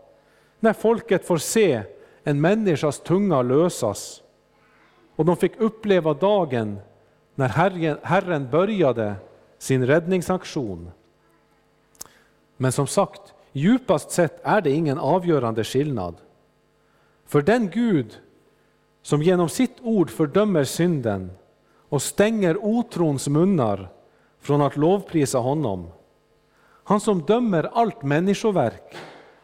[0.60, 1.82] när folket får se
[2.24, 4.22] en människas tunga lösas
[5.16, 6.80] och de fick uppleva dagen
[7.36, 7.48] när
[8.04, 9.16] Herren började
[9.58, 10.92] sin räddningsaktion.
[12.58, 16.16] Men som sagt, djupast sett är det ingen avgörande skillnad.
[17.26, 18.20] För den Gud
[19.02, 21.32] som genom sitt ord fördömer synden
[21.90, 23.90] och stänger otrons munnar
[24.40, 25.88] från att lovprisa honom.
[26.84, 28.96] Han som dömer allt människoverk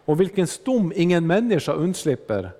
[0.05, 2.51] och vilken stom ingen människa undslipper.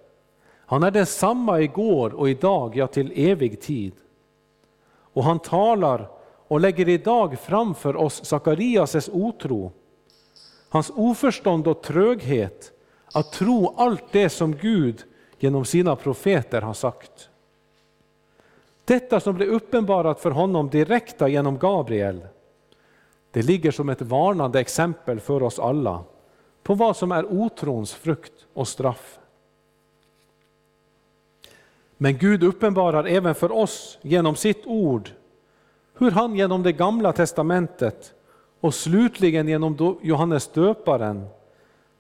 [0.66, 3.94] Han är densamma igår och idag, ja till evig tid.
[5.14, 6.10] Och han talar
[6.48, 9.72] och lägger idag framför oss Sakarias otro,
[10.70, 12.72] hans oförstånd och tröghet
[13.14, 15.04] att tro allt det som Gud
[15.40, 17.30] genom sina profeter har sagt.
[18.86, 22.22] Detta som blev uppenbarat för honom direkta genom Gabriel,
[23.32, 26.04] det ligger som ett varnande exempel för oss alla
[26.64, 29.20] på vad som är otrons frukt och straff.
[31.98, 35.10] Men Gud uppenbarar även för oss genom sitt ord
[35.94, 38.14] hur han genom det gamla testamentet
[38.60, 41.28] och slutligen genom Johannes döparen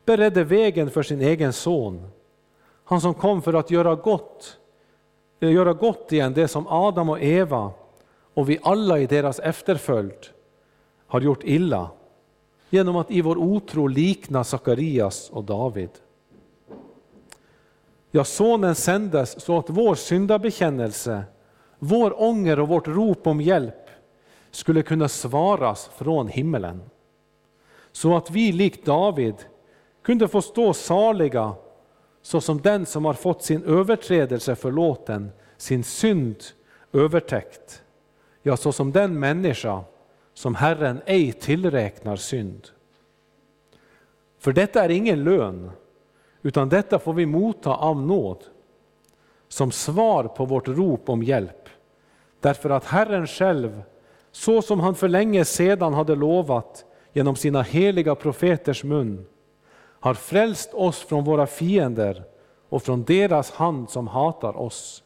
[0.06, 2.08] beredde vägen för sin egen son.
[2.84, 4.58] Han som kom för att göra gott,
[5.40, 7.72] eh, göra gott igen det som Adam och Eva
[8.34, 10.28] och vi alla i deras efterföljd
[11.10, 11.89] har gjort illa
[12.70, 15.89] genom att i vår otro likna Sakarias och David.
[18.12, 21.24] Ja, sonen sändes så att vår syndabekännelse,
[21.80, 23.89] vår ånger och vårt rop om hjälp
[24.51, 26.82] skulle kunna svaras från himmelen.
[27.91, 29.36] Så att vi likt David
[30.01, 31.53] kunde få stå saliga
[32.22, 36.43] såsom den som har fått sin överträdelse förlåten, sin synd
[36.93, 37.84] övertäckt.
[38.41, 39.84] Ja, såsom den människa
[40.40, 42.68] som Herren ej tillräknar synd.
[44.38, 45.72] För detta är ingen lön,
[46.42, 48.44] utan detta får vi motta av nåd
[49.48, 51.70] som svar på vårt rop om hjälp.
[52.40, 53.82] Därför att Herren själv,
[54.32, 59.26] så som han för länge sedan hade lovat genom sina heliga profeters mun,
[60.00, 62.24] har frälst oss från våra fiender
[62.70, 65.04] och från deras hand som hatar oss.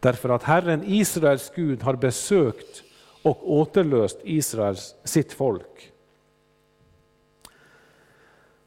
[0.00, 2.84] Därför att Herren Israels Gud har besökt
[3.22, 5.92] och återlöst Israels, sitt folk.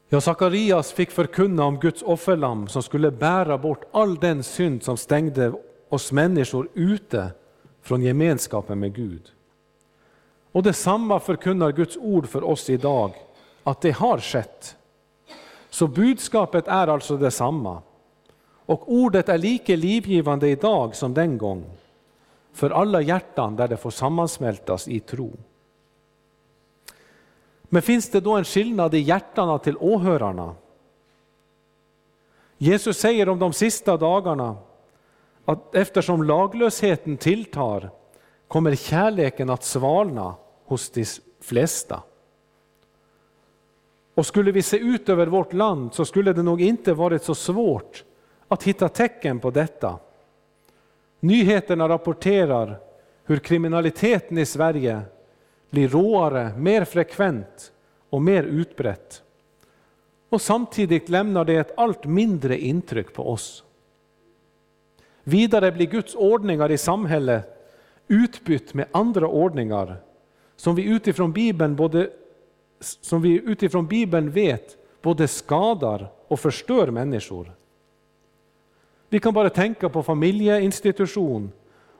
[0.08, 4.96] Ja, Sakarias fick förkunna om Guds offerlamm som skulle bära bort all den synd som
[4.96, 5.52] stängde
[5.88, 7.30] oss människor ute
[7.82, 9.22] från gemenskapen med Gud.
[10.52, 13.12] Och detsamma förkunnar Guds ord för oss idag,
[13.62, 14.76] att det har skett.
[15.70, 17.82] Så budskapet är alltså detsamma.
[18.66, 21.64] Och ordet är lika livgivande idag som den gång
[22.56, 25.32] för alla hjärtan där det får sammansmältas i tro.
[27.62, 30.54] Men finns det då en skillnad i hjärtana till åhörarna?
[32.58, 34.56] Jesus säger om de sista dagarna
[35.44, 37.90] att eftersom laglösheten tilltar
[38.48, 40.34] kommer kärleken att svalna
[40.64, 41.04] hos de
[41.40, 42.02] flesta.
[44.14, 47.34] Och skulle vi se ut över vårt land så skulle det nog inte varit så
[47.34, 48.04] svårt
[48.48, 49.98] att hitta tecken på detta.
[51.20, 52.78] Nyheterna rapporterar
[53.24, 55.00] hur kriminaliteten i Sverige
[55.70, 57.72] blir råare, mer frekvent
[58.10, 59.22] och mer utbrett.
[60.28, 63.64] Och samtidigt lämnar det ett allt mindre intryck på oss.
[65.24, 67.56] Vidare blir Guds ordningar i samhället
[68.08, 69.96] utbytt med andra ordningar
[70.56, 72.10] som vi utifrån Bibeln, både,
[72.80, 77.55] som vi utifrån Bibeln vet både skadar och förstör människor.
[79.16, 81.52] Vi kan bara tänka på familjeinstitution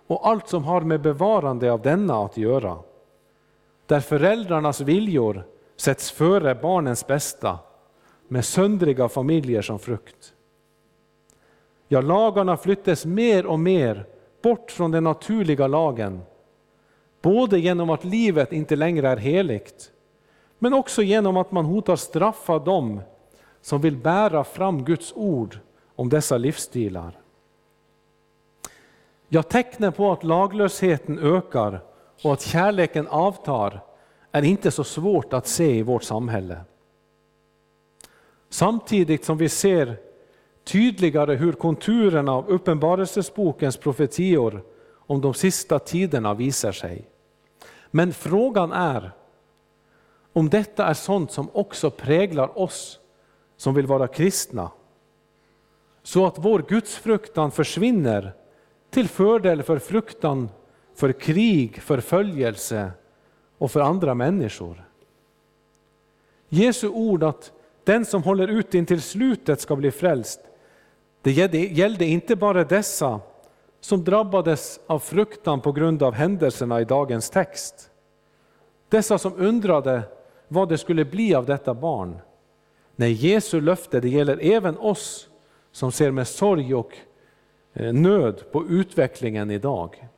[0.07, 2.79] och allt som har med bevarande av denna att göra.
[3.87, 5.45] Där föräldrarnas viljor
[5.77, 7.59] sätts före barnens bästa
[8.29, 10.35] med söndriga familjer som frukt.
[11.89, 14.07] Ja, lagarna flyttas mer och mer
[14.43, 16.21] bort från den naturliga lagen.
[17.23, 19.93] Både genom att livet inte längre är heligt,
[20.59, 23.01] men också genom att man hotar straffa dem
[23.61, 25.59] som vill bära fram Guds ord
[25.97, 27.19] om dessa livsstilar.
[29.29, 31.81] Ja, tecknen på att laglösheten ökar
[32.23, 33.81] och att kärleken avtar
[34.33, 36.61] är inte så svårt att se i vårt samhälle.
[38.49, 39.97] Samtidigt som vi ser
[40.65, 44.65] tydligare hur konturerna av Uppenbarelsebokens profetior
[45.07, 47.09] om de sista tiderna visar sig.
[47.91, 49.13] Men frågan är
[50.33, 53.01] om detta är sånt som också präglar oss
[53.57, 54.71] som vill vara kristna.
[56.07, 58.33] Så att vår gudsfruktan försvinner
[58.91, 60.49] till fördel för fruktan
[60.95, 62.91] för krig, förföljelse
[63.59, 64.85] och för andra människor.
[66.49, 67.53] Jesu ord att
[67.85, 70.41] den som håller ut intill slutet ska bli frälst,
[71.23, 73.21] det gällde inte bara dessa
[73.81, 77.91] som drabbades av fruktan på grund av händelserna i dagens text.
[78.89, 80.03] Dessa som undrade
[80.49, 82.19] vad det skulle bli av detta barn.
[82.97, 85.29] Nej, Jesu löfte det gäller även oss
[85.77, 86.97] som ser med sorg och
[87.73, 90.09] eh, nöd på utvecklingen idag.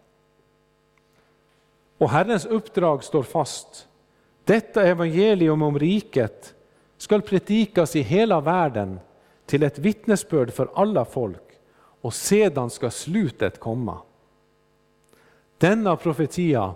[1.99, 3.89] Och Herrens uppdrag står fast.
[4.45, 6.55] Detta evangelium om riket
[6.97, 9.01] skall predikas i hela världen
[9.47, 11.61] till ett vittnesbörd för alla folk
[12.01, 13.99] och sedan ska slutet komma.
[15.59, 16.75] Denna profetia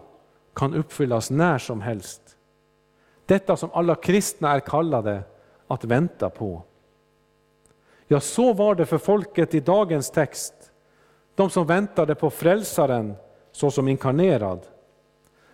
[0.55, 2.37] kan uppfyllas när som helst.
[3.27, 5.23] Detta som alla kristna är kallade
[5.67, 6.63] att vänta på.
[8.13, 10.55] Ja, så var det för folket i dagens text,
[11.35, 13.15] de som väntade på frälsaren
[13.53, 14.61] såsom inkarnerad.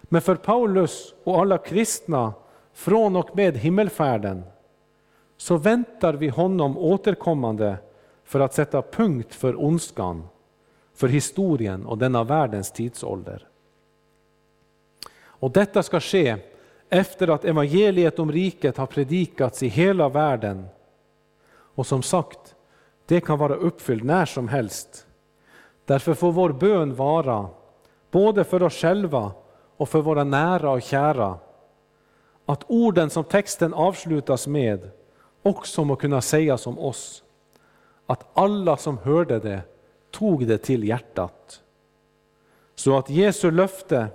[0.03, 2.33] Men för Paulus och alla kristna
[2.73, 4.43] från och med himmelfärden
[5.37, 7.77] så väntar vi honom återkommande
[8.25, 10.29] för att sätta punkt för ondskan,
[10.95, 13.49] för historien och denna världens tidsålder.
[15.21, 16.37] Och detta ska ske
[16.89, 20.67] efter att evangeliet om riket har predikats i hela världen.
[21.79, 22.57] Och som sagt,
[23.07, 25.07] det kan vara uppfyllt när som helst.
[25.85, 27.49] Därför får vår bön vara,
[28.11, 29.33] både för oss själva
[29.76, 31.39] och för våra nära och kära,
[32.47, 34.91] att orden som texten avslutas med
[35.43, 37.22] också må kunna sägas om oss.
[38.07, 39.61] Att alla som hörde det
[40.11, 41.62] tog det till hjärtat.
[42.74, 44.07] Så att Jesu löfte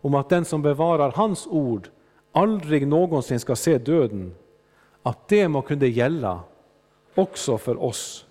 [0.00, 1.88] om att den som bevarar hans ord
[2.32, 4.34] aldrig någonsin ska se döden,
[5.02, 6.40] att det må kunna gälla
[7.16, 8.26] också för oss.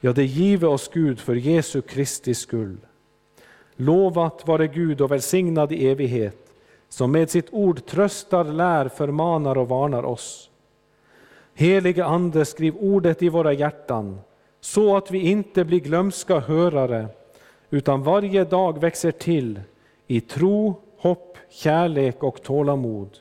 [0.00, 2.76] Ja, det give oss Gud för Jesu Kristi skull.
[3.76, 6.52] Lovat vare Gud och välsignad i evighet,
[6.88, 10.50] som med sitt ord tröstar, lär, förmanar och varnar oss.
[11.54, 14.20] Helige Ande, skriv ordet i våra hjärtan,
[14.60, 17.08] så att vi inte blir glömska hörare,
[17.70, 19.60] utan varje dag växer till
[20.06, 23.18] i tro, hopp, kärlek och tålamod,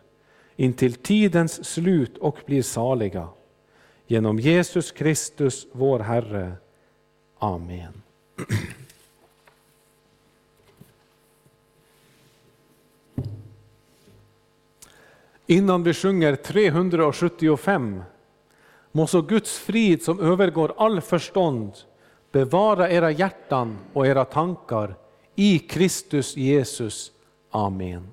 [0.56, 3.28] intill tidens slut och blir saliga.
[4.08, 6.54] Genom Jesus Kristus, vår Herre.
[7.38, 8.02] Amen.
[15.48, 18.04] Innan vi sjunger 375
[18.92, 21.72] må så Guds frid som övergår all förstånd
[22.32, 24.96] bevara era hjärtan och era tankar
[25.36, 27.12] i Kristus Jesus.
[27.52, 28.08] Amen.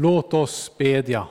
[0.00, 1.26] Låt oss bedja.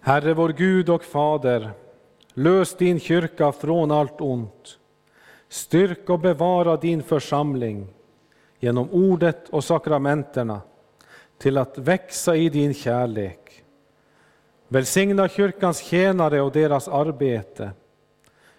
[0.00, 1.70] Herre vår Gud och Fader,
[2.34, 4.78] lös din kyrka från allt ont.
[5.48, 7.86] Styrk och bevara din församling
[8.58, 10.60] genom ordet och sakramenterna
[11.38, 13.62] till att växa i din kärlek.
[14.68, 17.70] Välsigna kyrkans tjänare och deras arbete.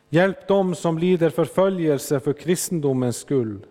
[0.10, 3.66] Hjälp dem som lider förföljelse för kristendomens skull.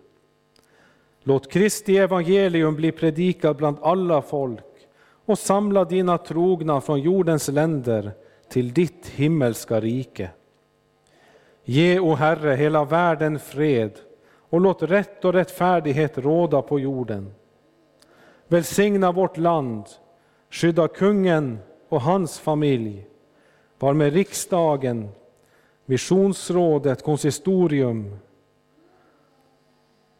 [1.28, 4.64] Låt Kristi evangelium bli predikat bland alla folk
[5.24, 8.12] och samla dina trogna från jordens länder
[8.48, 10.30] till ditt himmelska rike.
[11.64, 13.90] Ge, o Herre, hela världen fred
[14.50, 17.34] och låt rätt och rättfärdighet råda på jorden.
[18.46, 19.84] Välsigna vårt land,
[20.50, 21.58] skydda kungen
[21.88, 23.06] och hans familj.
[23.78, 25.08] Var med riksdagen,
[25.86, 28.18] missionsrådet, konsistorium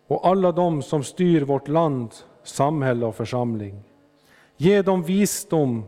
[0.09, 3.83] och alla de som styr vårt land, samhälle och församling.
[4.57, 5.85] Ge dem visdom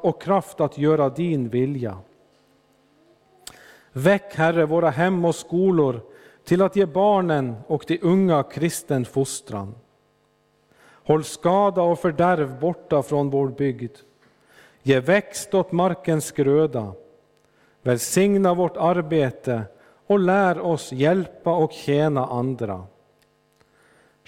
[0.00, 1.98] och kraft att göra din vilja.
[3.92, 6.00] Väck, Herre, våra hem och skolor
[6.44, 9.74] till att ge barnen och de unga kristen fostran.
[10.80, 13.96] Håll skada och fördärv borta från vår bygd.
[14.82, 16.92] Ge växt åt markens gröda.
[17.82, 19.62] Välsigna vårt arbete
[20.06, 22.86] och lär oss hjälpa och tjäna andra.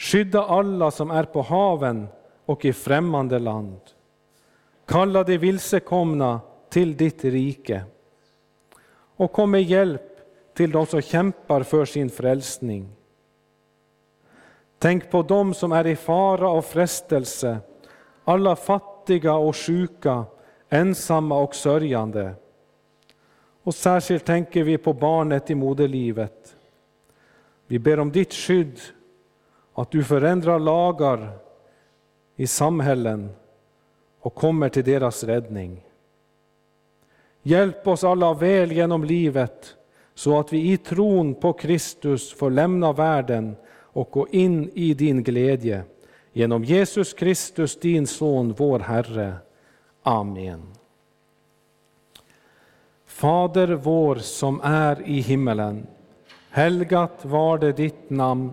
[0.01, 2.09] Skydda alla som är på haven
[2.47, 3.81] och i främmande land.
[4.87, 7.85] Kalla de vilsekomna till ditt rike
[9.17, 10.03] och kom med hjälp
[10.55, 12.89] till de som kämpar för sin frälsning.
[14.79, 17.59] Tänk på dem som är i fara och frestelse,
[18.25, 20.25] alla fattiga och sjuka,
[20.69, 22.35] ensamma och sörjande.
[23.63, 26.57] Och särskilt tänker vi på barnet i moderlivet.
[27.67, 28.81] Vi ber om ditt skydd,
[29.81, 31.39] att du förändrar lagar
[32.37, 33.31] i samhällen
[34.21, 35.85] och kommer till deras räddning.
[37.43, 39.77] Hjälp oss alla väl genom livet
[40.15, 45.23] så att vi i tron på Kristus får lämna världen och gå in i din
[45.23, 45.83] glädje.
[46.33, 49.35] Genom Jesus Kristus, din Son, vår Herre.
[50.03, 50.63] Amen.
[53.07, 55.87] Fader vår som är i himmelen.
[56.51, 58.53] Helgat var det ditt namn.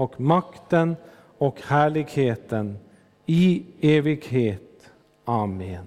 [0.00, 0.96] och makten
[1.38, 2.78] och härligheten
[3.26, 4.90] i evighet.
[5.24, 5.84] Amen.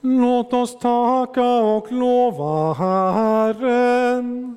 [0.00, 4.56] Låt oss tacka och lova Herren.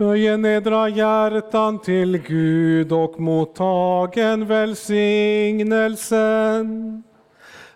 [0.00, 7.02] Böj edra hjärtan till Gud och mottagen välsignelsen.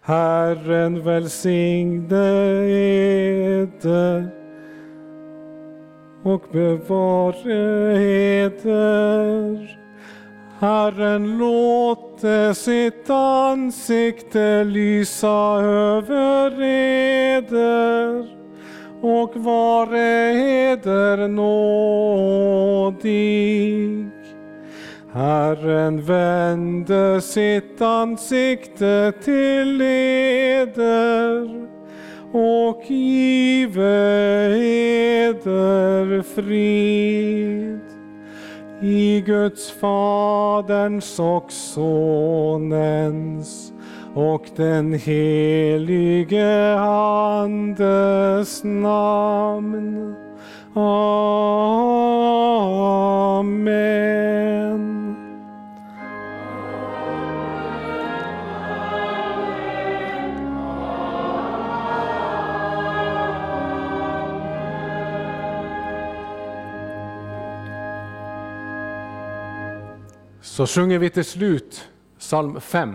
[0.03, 2.27] Herren välsigne
[3.63, 4.29] eder
[6.23, 7.99] och bevare
[8.45, 9.81] eder.
[10.59, 18.34] Herren låte sitt ansikte lysa över eder
[19.05, 20.33] och vare
[20.73, 21.75] eder nådig.
[25.13, 31.67] Herren vände sitt ansikte till eder
[32.33, 33.83] och give
[35.25, 37.81] eder frid.
[38.83, 42.95] I Guds Faderns och Sonens
[44.15, 50.15] och den helige Andes namn.
[50.75, 51.15] Amen.
[70.41, 71.89] Så sjunger vi till slut
[72.19, 72.95] psalm 5.